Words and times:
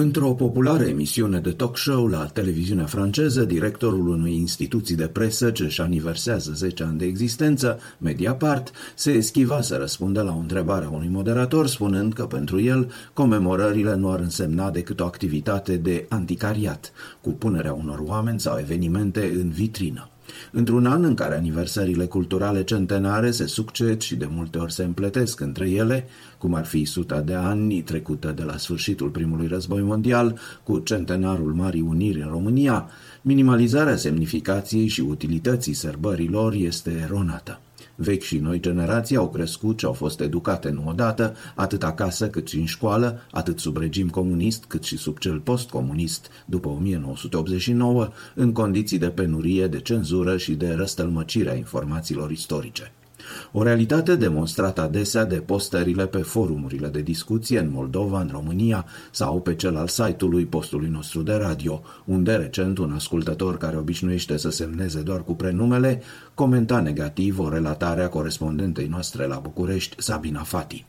Într-o 0.00 0.32
populară 0.32 0.84
emisiune 0.84 1.38
de 1.38 1.50
talk 1.50 1.76
show 1.76 2.06
la 2.06 2.26
televiziunea 2.26 2.84
franceză, 2.84 3.44
directorul 3.44 4.08
unei 4.08 4.36
instituții 4.36 4.96
de 4.96 5.06
presă 5.06 5.50
ce 5.50 5.64
își 5.64 5.80
aniversează 5.80 6.52
10 6.52 6.82
ani 6.82 6.98
de 6.98 7.04
existență, 7.04 7.80
Mediapart, 7.98 8.70
se 8.94 9.10
eschiva 9.10 9.60
să 9.60 9.76
răspundă 9.76 10.22
la 10.22 10.34
o 10.34 10.38
întrebare 10.38 10.84
a 10.84 10.90
unui 10.90 11.08
moderator, 11.08 11.66
spunând 11.66 12.12
că 12.12 12.26
pentru 12.26 12.60
el 12.60 12.90
comemorările 13.12 13.94
nu 13.94 14.10
ar 14.10 14.20
însemna 14.20 14.70
decât 14.70 15.00
o 15.00 15.04
activitate 15.04 15.76
de 15.76 16.06
anticariat, 16.08 16.92
cu 17.20 17.30
punerea 17.30 17.72
unor 17.72 17.98
oameni 18.04 18.40
sau 18.40 18.58
evenimente 18.58 19.32
în 19.34 19.48
vitrină. 19.48 20.08
Într-un 20.52 20.86
an 20.86 21.04
în 21.04 21.14
care 21.14 21.36
aniversările 21.36 22.06
culturale 22.06 22.64
centenare 22.64 23.30
se 23.30 23.46
succed 23.46 24.00
și 24.00 24.16
de 24.16 24.28
multe 24.30 24.58
ori 24.58 24.72
se 24.72 24.84
împletesc 24.84 25.40
între 25.40 25.70
ele, 25.70 26.06
cum 26.38 26.54
ar 26.54 26.64
fi 26.64 26.84
suta 26.84 27.20
de 27.20 27.34
ani 27.34 27.82
trecută 27.82 28.32
de 28.36 28.42
la 28.42 28.56
sfârșitul 28.56 29.08
primului 29.08 29.46
război 29.46 29.82
mondial 29.82 30.38
cu 30.62 30.78
centenarul 30.78 31.52
Marii 31.52 31.80
Uniri 31.80 32.22
în 32.22 32.28
România, 32.28 32.90
minimalizarea 33.22 33.96
semnificației 33.96 34.86
și 34.86 35.00
utilității 35.00 35.72
sărbărilor 35.74 36.52
este 36.52 36.90
eronată. 36.90 37.60
Vechi 38.00 38.22
și 38.22 38.38
noi 38.38 38.60
generații 38.60 39.16
au 39.16 39.28
crescut 39.28 39.78
și 39.78 39.84
au 39.84 39.92
fost 39.92 40.20
educate 40.20 40.70
nu 40.70 40.84
odată, 40.86 41.34
atât 41.54 41.82
acasă 41.82 42.28
cât 42.28 42.48
și 42.48 42.58
în 42.58 42.64
școală, 42.64 43.20
atât 43.30 43.58
sub 43.58 43.76
regim 43.76 44.08
comunist 44.08 44.64
cât 44.64 44.84
și 44.84 44.96
sub 44.96 45.18
cel 45.18 45.40
postcomunist 45.40 46.28
după 46.46 46.68
1989, 46.68 48.08
în 48.34 48.52
condiții 48.52 48.98
de 48.98 49.08
penurie, 49.08 49.66
de 49.66 49.80
cenzură 49.80 50.36
și 50.36 50.54
de 50.54 50.72
răstălmăcire 50.72 51.50
a 51.50 51.54
informațiilor 51.54 52.30
istorice. 52.30 52.92
O 53.52 53.62
realitate 53.62 54.16
demonstrată 54.16 54.80
adesea 54.80 55.24
de 55.24 55.36
postările 55.36 56.06
pe 56.06 56.18
forumurile 56.18 56.88
de 56.88 57.00
discuție 57.00 57.58
în 57.58 57.70
Moldova, 57.70 58.20
în 58.20 58.28
România 58.32 58.86
sau 59.10 59.40
pe 59.40 59.54
cel 59.54 59.76
al 59.76 59.88
site-ului 59.88 60.46
postului 60.46 60.88
nostru 60.88 61.22
de 61.22 61.34
radio, 61.34 61.82
unde 62.04 62.34
recent 62.34 62.78
un 62.78 62.92
ascultător 62.92 63.58
care 63.58 63.76
obișnuiește 63.76 64.36
să 64.36 64.50
semneze 64.50 65.00
doar 65.00 65.24
cu 65.24 65.34
prenumele 65.34 66.02
comenta 66.34 66.80
negativ 66.80 67.38
o 67.38 67.48
relatare 67.48 68.02
a 68.02 68.08
corespondentei 68.08 68.86
noastre 68.86 69.26
la 69.26 69.38
București, 69.38 70.02
Sabina 70.02 70.42
Fati. 70.42 70.86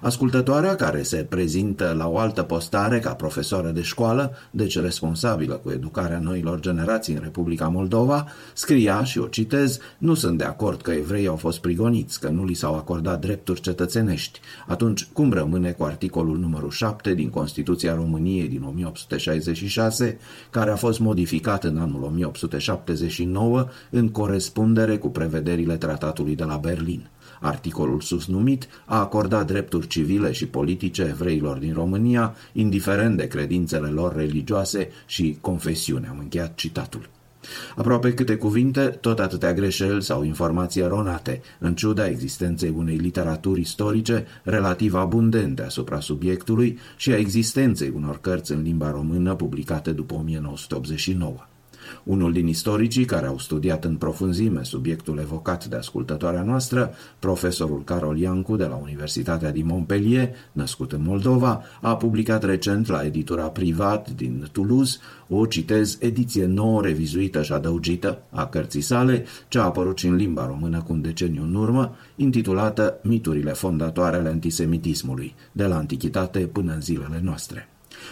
Ascultătoarea, 0.00 0.74
care 0.74 1.02
se 1.02 1.16
prezintă 1.16 1.94
la 1.96 2.08
o 2.08 2.18
altă 2.18 2.42
postare 2.42 2.98
ca 2.98 3.14
profesoară 3.14 3.68
de 3.68 3.82
școală, 3.82 4.36
deci 4.50 4.78
responsabilă 4.78 5.54
cu 5.54 5.70
educarea 5.70 6.18
noilor 6.18 6.60
generații 6.60 7.14
în 7.14 7.20
Republica 7.22 7.68
Moldova, 7.68 8.26
scria, 8.54 9.04
și 9.04 9.18
o 9.18 9.26
citez, 9.26 9.78
nu 9.98 10.14
sunt 10.14 10.38
de 10.38 10.44
acord 10.44 10.82
că 10.82 10.90
evreii 10.90 11.26
au 11.26 11.36
fost 11.36 11.58
prigoniți, 11.58 12.20
că 12.20 12.28
nu 12.28 12.44
li 12.44 12.54
s-au 12.54 12.74
acordat 12.74 13.20
drepturi 13.20 13.60
cetățenești. 13.60 14.40
Atunci, 14.66 15.08
cum 15.12 15.32
rămâne 15.32 15.70
cu 15.70 15.84
articolul 15.84 16.38
numărul 16.38 16.70
7 16.70 17.14
din 17.14 17.30
Constituția 17.30 17.94
României 17.94 18.48
din 18.48 18.62
1866, 18.62 20.18
care 20.50 20.70
a 20.70 20.76
fost 20.76 20.98
modificat 20.98 21.64
în 21.64 21.78
anul 21.78 22.02
1879 22.02 23.66
în 23.90 24.08
corespundere 24.08 24.96
cu 24.96 25.08
prevederile 25.08 25.76
tratatului 25.76 26.34
de 26.34 26.44
la 26.44 26.56
Berlin? 26.56 27.08
Articolul 27.40 28.00
sus 28.00 28.26
numit 28.26 28.68
a 28.84 28.98
acordat 28.98 29.46
drepturi 29.46 29.86
civile 29.86 30.32
și 30.32 30.46
politice 30.46 31.02
evreilor 31.02 31.56
din 31.56 31.72
România, 31.72 32.34
indiferent 32.52 33.16
de 33.16 33.26
credințele 33.26 33.88
lor 33.88 34.16
religioase 34.16 34.88
și 35.06 35.38
confesiune. 35.40 36.08
Am 36.10 36.18
încheiat 36.18 36.54
citatul. 36.54 37.08
Aproape 37.76 38.14
câte 38.14 38.36
cuvinte, 38.36 38.86
tot 38.86 39.18
atâtea 39.18 39.52
greșeli 39.52 40.02
sau 40.02 40.22
informații 40.22 40.80
eronate, 40.80 41.40
în 41.58 41.74
ciuda 41.74 42.08
existenței 42.08 42.72
unei 42.76 42.96
literaturi 42.96 43.60
istorice 43.60 44.26
relativ 44.42 44.94
abundente 44.94 45.62
asupra 45.62 46.00
subiectului 46.00 46.78
și 46.96 47.10
a 47.10 47.16
existenței 47.16 47.92
unor 47.94 48.20
cărți 48.20 48.52
în 48.52 48.62
limba 48.62 48.90
română 48.90 49.34
publicate 49.34 49.92
după 49.92 50.14
1989. 50.14 51.34
Unul 52.04 52.32
din 52.32 52.46
istoricii 52.46 53.04
care 53.04 53.26
au 53.26 53.38
studiat 53.38 53.84
în 53.84 53.96
profunzime 53.96 54.62
subiectul 54.62 55.18
evocat 55.18 55.64
de 55.64 55.76
ascultătoarea 55.76 56.42
noastră, 56.42 56.94
profesorul 57.18 57.84
Carol 57.84 58.18
Iancu 58.18 58.56
de 58.56 58.64
la 58.64 58.74
Universitatea 58.74 59.50
din 59.50 59.66
Montpellier, 59.66 60.28
născut 60.52 60.92
în 60.92 61.02
Moldova, 61.02 61.62
a 61.80 61.96
publicat 61.96 62.44
recent 62.44 62.88
la 62.88 63.04
editura 63.04 63.46
privat 63.46 64.10
din 64.10 64.48
Toulouse 64.52 64.98
o, 65.28 65.46
citez, 65.46 65.96
ediție 66.00 66.46
nouă, 66.46 66.82
revizuită 66.82 67.42
și 67.42 67.52
adăugită 67.52 68.22
a 68.30 68.46
cărții 68.46 68.80
sale, 68.80 69.24
ce 69.48 69.58
a 69.58 69.62
apărut 69.62 69.98
și 69.98 70.06
în 70.06 70.14
limba 70.14 70.46
română 70.46 70.82
cu 70.82 70.92
un 70.92 71.00
deceniu 71.00 71.42
în 71.42 71.54
urmă, 71.54 71.96
intitulată 72.16 72.98
Miturile 73.02 73.52
fondatoare 73.52 74.16
ale 74.16 74.28
antisemitismului, 74.28 75.34
de 75.52 75.66
la 75.66 75.76
antichitate 75.76 76.38
până 76.38 76.72
în 76.72 76.80
zilele 76.80 77.20
noastre. 77.22 77.68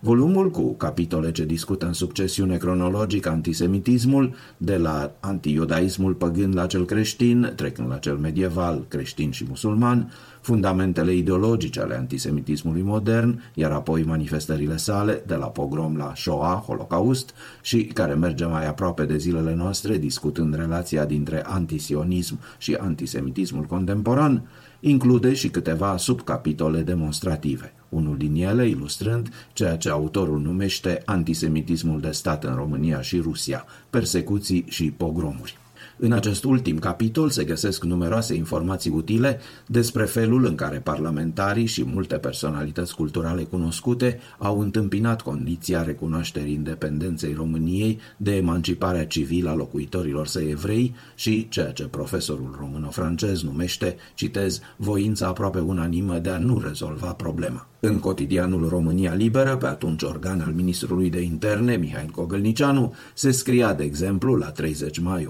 Volumul 0.00 0.50
cu 0.50 0.74
capitole 0.74 1.32
ce 1.32 1.44
discută 1.44 1.86
în 1.86 1.92
succesiune 1.92 2.56
cronologică 2.56 3.28
antisemitismul, 3.28 4.34
de 4.56 4.76
la 4.76 5.12
antiiudaismul 5.20 6.14
păgând 6.14 6.54
la 6.56 6.66
cel 6.66 6.84
creștin, 6.84 7.52
trecând 7.56 7.88
la 7.88 7.96
cel 7.96 8.16
medieval, 8.16 8.84
creștin 8.88 9.30
și 9.30 9.44
musulman, 9.48 10.12
fundamentele 10.40 11.14
ideologice 11.14 11.80
ale 11.80 11.96
antisemitismului 11.96 12.82
modern, 12.82 13.42
iar 13.54 13.70
apoi 13.70 14.02
manifestările 14.02 14.76
sale, 14.76 15.22
de 15.26 15.34
la 15.34 15.46
pogrom 15.46 15.96
la 15.96 16.12
Shoah, 16.16 16.62
Holocaust, 16.66 17.34
și 17.62 17.84
care 17.84 18.14
merge 18.14 18.44
mai 18.44 18.66
aproape 18.66 19.04
de 19.04 19.16
zilele 19.16 19.54
noastre, 19.54 19.98
discutând 19.98 20.54
relația 20.54 21.04
dintre 21.04 21.44
antisionism 21.46 22.38
și 22.58 22.74
antisemitismul 22.74 23.64
contemporan, 23.64 24.48
include 24.80 25.34
și 25.34 25.48
câteva 25.48 25.96
subcapitole 25.96 26.80
demonstrative 26.80 27.74
unul 27.90 28.16
din 28.16 28.34
ele 28.34 28.68
ilustrând 28.68 29.28
ceea 29.52 29.76
ce 29.76 29.90
autorul 29.90 30.40
numește 30.40 31.02
antisemitismul 31.04 32.00
de 32.00 32.10
stat 32.10 32.44
în 32.44 32.54
România 32.54 33.00
și 33.00 33.18
Rusia, 33.18 33.64
persecuții 33.90 34.64
și 34.68 34.90
pogromuri. 34.90 35.58
În 36.02 36.12
acest 36.12 36.44
ultim 36.44 36.78
capitol 36.78 37.30
se 37.30 37.44
găsesc 37.44 37.84
numeroase 37.84 38.34
informații 38.34 38.90
utile 38.90 39.38
despre 39.66 40.04
felul 40.04 40.44
în 40.44 40.54
care 40.54 40.78
parlamentarii 40.78 41.66
și 41.66 41.84
multe 41.84 42.16
personalități 42.16 42.94
culturale 42.94 43.42
cunoscute 43.42 44.20
au 44.38 44.60
întâmpinat 44.60 45.20
condiția 45.20 45.82
recunoașterii 45.82 46.52
independenței 46.52 47.32
României 47.32 47.98
de 48.16 48.36
emanciparea 48.36 49.06
civilă 49.06 49.50
a 49.50 49.54
locuitorilor 49.54 50.26
săi 50.26 50.50
evrei 50.50 50.94
și 51.14 51.48
ceea 51.48 51.70
ce 51.72 51.84
profesorul 51.84 52.56
româno-francez 52.58 53.42
numește, 53.42 53.96
citez, 54.14 54.60
voința 54.76 55.26
aproape 55.26 55.58
unanimă 55.58 56.18
de 56.18 56.30
a 56.30 56.38
nu 56.38 56.62
rezolva 56.66 57.12
problema. 57.12 57.70
În 57.82 57.98
cotidianul 57.98 58.68
România 58.68 59.14
Liberă, 59.14 59.56
pe 59.56 59.66
atunci 59.66 60.02
organ 60.02 60.40
al 60.40 60.52
ministrului 60.52 61.10
de 61.10 61.20
interne, 61.20 61.76
Mihail 61.76 62.10
Cogălnicianu, 62.10 62.94
se 63.14 63.30
scria, 63.30 63.74
de 63.74 63.84
exemplu, 63.84 64.34
la 64.34 64.50
30 64.50 64.98
mai 64.98 65.24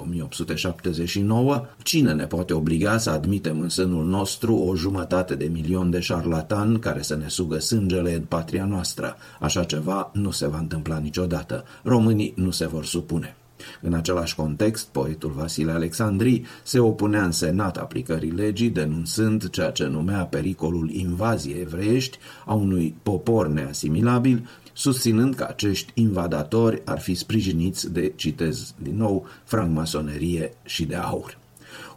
1879, 0.66 1.66
cine 1.82 2.12
ne 2.12 2.26
poate 2.26 2.52
obliga 2.52 2.98
să 2.98 3.10
admitem 3.10 3.60
în 3.60 3.68
sânul 3.68 4.04
nostru 4.04 4.54
o 4.54 4.74
jumătate 4.74 5.34
de 5.34 5.44
milion 5.44 5.90
de 5.90 6.00
șarlatan 6.00 6.78
care 6.78 7.02
să 7.02 7.16
ne 7.16 7.28
sugă 7.28 7.58
sângele 7.58 8.14
în 8.14 8.22
patria 8.22 8.64
noastră. 8.64 9.16
Așa 9.40 9.64
ceva 9.64 10.10
nu 10.14 10.30
se 10.30 10.46
va 10.46 10.58
întâmpla 10.58 10.98
niciodată. 10.98 11.64
Românii 11.82 12.32
nu 12.36 12.50
se 12.50 12.66
vor 12.66 12.84
supune. 12.84 13.34
În 13.80 13.94
același 13.94 14.34
context, 14.34 14.86
poetul 14.86 15.30
Vasile 15.30 15.72
Alexandri 15.72 16.42
se 16.62 16.78
opunea 16.78 17.24
în 17.24 17.32
senat 17.32 17.76
aplicării 17.76 18.30
legii, 18.30 18.68
denunțând 18.68 19.50
ceea 19.50 19.70
ce 19.70 19.86
numea 19.86 20.24
pericolul 20.24 20.90
invaziei 20.90 21.60
evreiești 21.60 22.18
a 22.46 22.54
unui 22.54 22.94
popor 23.02 23.48
neasimilabil, 23.48 24.48
susținând 24.72 25.34
că 25.34 25.46
acești 25.48 25.92
invadatori 25.94 26.82
ar 26.84 27.00
fi 27.00 27.14
sprijiniți 27.14 27.92
de, 27.92 28.12
citez 28.16 28.74
din 28.82 28.96
nou, 28.96 29.26
francmasonerie 29.44 30.52
și 30.64 30.84
de 30.84 30.94
aur. 30.94 31.38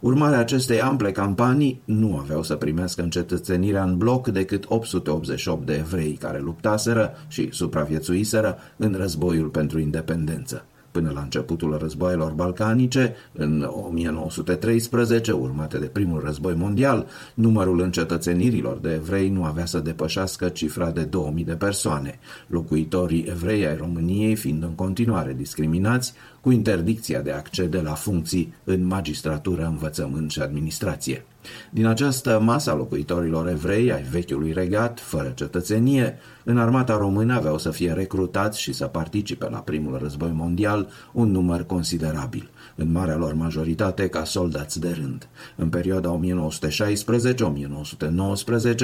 Urmarea 0.00 0.38
acestei 0.38 0.80
ample 0.80 1.12
campanii 1.12 1.80
nu 1.84 2.16
aveau 2.16 2.42
să 2.42 2.56
primească 2.56 3.02
încetățenirea 3.02 3.82
în 3.82 3.96
bloc 3.96 4.28
decât 4.28 4.64
888 4.68 5.66
de 5.66 5.74
evrei 5.74 6.12
care 6.12 6.38
luptaseră 6.38 7.12
și 7.28 7.48
supraviețuiseră 7.52 8.58
în 8.76 8.94
războiul 8.96 9.48
pentru 9.48 9.78
independență 9.78 10.64
până 10.94 11.10
la 11.14 11.20
începutul 11.20 11.78
războaielor 11.78 12.32
balcanice, 12.32 13.14
în 13.32 13.70
1913, 13.88 15.32
urmate 15.32 15.78
de 15.78 15.86
primul 15.86 16.22
război 16.24 16.54
mondial, 16.54 17.06
numărul 17.34 17.80
încetățenirilor 17.80 18.78
de 18.78 18.92
evrei 18.92 19.28
nu 19.28 19.44
avea 19.44 19.64
să 19.64 19.78
depășească 19.78 20.48
cifra 20.48 20.90
de 20.90 21.02
2000 21.02 21.44
de 21.44 21.54
persoane, 21.54 22.18
locuitorii 22.46 23.26
evrei 23.28 23.66
ai 23.66 23.76
României 23.76 24.34
fiind 24.34 24.62
în 24.62 24.74
continuare 24.74 25.34
discriminați, 25.36 26.12
cu 26.40 26.50
interdicția 26.50 27.20
de 27.20 27.30
a 27.30 27.36
accede 27.36 27.80
la 27.80 27.94
funcții 27.94 28.54
în 28.64 28.86
magistratură, 28.86 29.66
învățământ 29.66 30.30
și 30.30 30.40
administrație. 30.40 31.24
Din 31.70 31.86
această 31.86 32.40
masă 32.42 32.70
a 32.70 32.74
locuitorilor 32.74 33.48
evrei 33.48 33.92
ai 33.92 34.02
vechiului 34.02 34.52
regat, 34.52 35.00
fără 35.00 35.32
cetățenie, 35.34 36.18
în 36.44 36.58
armata 36.58 36.96
română 36.96 37.34
aveau 37.34 37.58
să 37.58 37.70
fie 37.70 37.92
recrutați 37.92 38.60
și 38.60 38.72
să 38.72 38.86
participe 38.86 39.48
la 39.50 39.58
primul 39.58 39.98
război 39.98 40.30
mondial 40.34 40.88
un 41.12 41.30
număr 41.30 41.66
considerabil, 41.66 42.50
în 42.74 42.92
marea 42.92 43.16
lor 43.16 43.34
majoritate 43.34 44.08
ca 44.08 44.24
soldați 44.24 44.80
de 44.80 44.90
rând. 44.90 45.28
În 45.56 45.68
perioada 45.68 46.20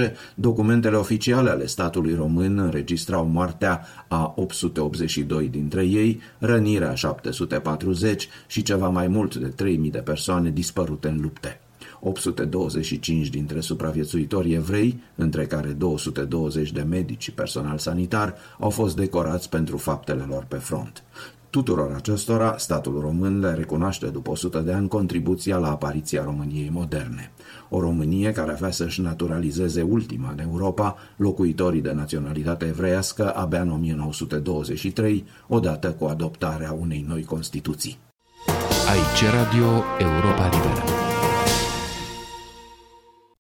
1916-1919, 0.07 0.13
documentele 0.35 0.97
oficiale 0.97 1.51
ale 1.51 1.67
statului 1.67 2.15
român 2.15 2.59
înregistrau 2.59 3.27
moartea 3.27 3.87
a 4.09 4.33
882 4.37 5.49
dintre 5.49 5.85
ei, 5.85 6.21
rănirea 6.39 6.95
740 6.95 8.29
și 8.47 8.63
ceva 8.63 8.89
mai 8.89 9.07
mult 9.07 9.35
de 9.35 9.47
3000 9.47 9.91
de 9.91 9.99
persoane 9.99 10.51
dispărute 10.51 11.09
în 11.09 11.21
lupte. 11.21 11.61
825 12.01 13.29
dintre 13.29 13.61
supraviețuitori 13.61 14.53
evrei, 14.53 15.01
între 15.15 15.47
care 15.47 15.69
220 15.69 16.73
de 16.73 16.83
medici 16.83 17.23
și 17.23 17.33
personal 17.33 17.79
sanitar, 17.79 18.35
au 18.59 18.71
fost 18.71 18.97
decorați 18.97 19.49
pentru 19.49 19.77
faptele 19.77 20.25
lor 20.29 20.45
pe 20.45 20.57
front. 20.57 21.03
Tuturor 21.51 21.93
acestora, 21.97 22.55
statul 22.59 23.01
român 23.01 23.41
le 23.41 23.55
recunoaște 23.55 24.07
după 24.07 24.31
100 24.31 24.59
de 24.59 24.73
ani 24.73 24.89
contribuția 24.89 25.57
la 25.57 25.71
apariția 25.71 26.25
României 26.25 26.71
moderne. 26.73 27.33
O 27.69 27.81
Românie 27.81 28.33
care 28.33 28.53
avea 28.53 28.71
să-și 28.71 29.01
naturalizeze 29.01 29.83
ultima 29.83 30.31
în 30.31 30.39
Europa 30.39 30.97
locuitorii 31.17 31.81
de 31.81 31.93
naționalitate 31.93 32.67
evreiască 32.67 33.35
abia 33.35 33.61
în 33.61 33.71
1923, 33.71 35.25
odată 35.49 35.93
cu 35.93 36.05
adoptarea 36.05 36.73
unei 36.73 37.05
noi 37.09 37.25
Constituții. 37.25 37.99
Aici 38.89 39.33
Radio 39.33 39.83
Europa 39.99 40.45
Liberă. 40.45 41.10